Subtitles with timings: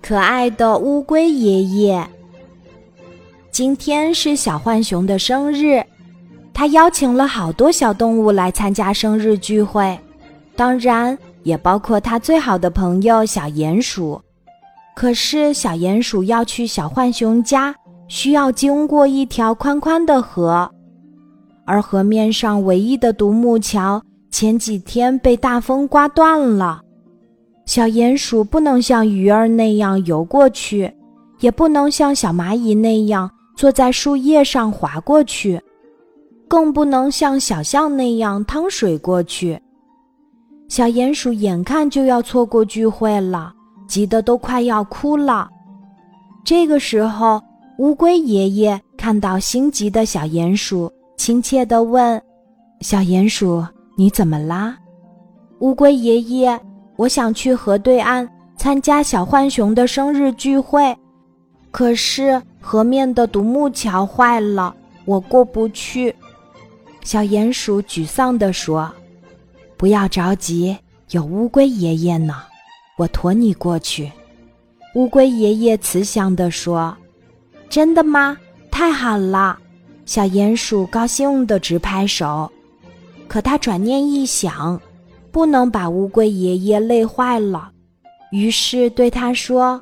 [0.00, 2.06] 可爱的乌龟爷爷。
[3.50, 5.84] 今天是小浣熊的生日，
[6.54, 9.98] 他邀请了好多小动物来参加生日聚会，
[10.56, 14.20] 当然也包括他最好的朋友小鼹鼠。
[14.94, 17.74] 可是小鼹鼠要去小浣熊家，
[18.08, 20.70] 需要经过一条宽宽的河，
[21.64, 26.82] 而河面上唯一的独木桥前几天被大风刮断了。
[27.70, 30.92] 小鼹鼠不能像鱼儿那样游过去，
[31.38, 35.62] 也不能像小蚂蚁那样坐在树叶上滑过去，
[36.48, 39.56] 更不能像小象那样趟水过去。
[40.66, 43.54] 小鼹鼠眼看就要错过聚会了，
[43.86, 45.48] 急得都快要哭了。
[46.44, 47.40] 这个时候，
[47.78, 52.20] 乌龟爷爷看到心急的小鼹鼠，亲切地问
[52.82, 53.64] ：“小鼹鼠，
[53.96, 54.76] 你怎么啦？”
[55.62, 56.60] 乌龟爷爷。
[57.00, 60.94] 我想去河对岸参加小浣熊的生日聚会，
[61.70, 66.14] 可是河面的独木桥坏了，我过不去。
[67.02, 68.92] 小鼹鼠沮丧地说
[69.78, 70.76] ：“不要着急，
[71.12, 72.34] 有乌龟爷爷呢，
[72.98, 74.12] 我驮你过去。”
[74.94, 76.94] 乌龟爷爷慈祥地说
[77.70, 78.36] ：“真的吗？
[78.70, 79.58] 太好了！”
[80.04, 82.52] 小鼹鼠高兴地直拍手。
[83.26, 84.78] 可他转念一想。
[85.32, 87.70] 不能把乌龟爷爷累坏了，
[88.32, 89.80] 于是对他说：“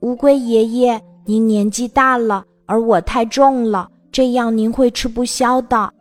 [0.00, 5.92] 乌龟爷爷，您年纪大了，而我太重了，这样您会吃不消的。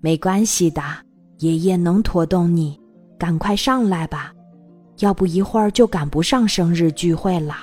[0.00, 0.82] 没关系的，
[1.38, 2.78] 爷爷能驮动你，
[3.18, 4.32] 赶快上来吧，
[4.98, 7.54] 要不一会儿就赶不上生日聚会了。”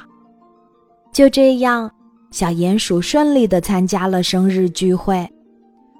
[1.11, 1.89] 就这样，
[2.31, 5.27] 小鼹鼠顺利的参加了生日聚会。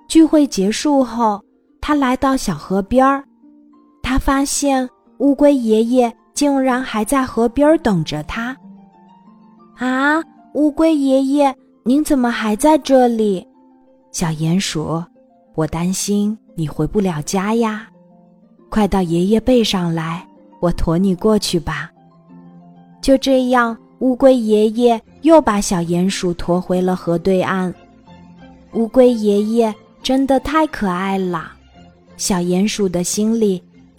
[0.07, 1.41] 聚会结束后，
[1.81, 3.23] 他来到小河边儿。
[4.17, 8.55] 发现乌龟爷爷竟然还在河边等着他。
[9.77, 10.21] 啊，
[10.53, 13.45] 乌龟爷爷，您怎么还在这里？
[14.11, 15.03] 小鼹鼠，
[15.55, 17.87] 我担心你回不了家呀。
[18.69, 20.27] 快到爷爷背上来，
[20.59, 21.91] 我驮你过去吧。
[23.01, 27.73] 就这样，乌龟爷爷又把小鼹鼠驮回了河对岸。
[28.73, 29.73] 乌龟爷爷
[30.03, 31.51] 真的太可爱了，
[32.17, 33.63] 小鼹鼠的心里。